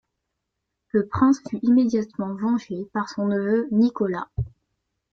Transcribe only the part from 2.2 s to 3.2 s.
vengé par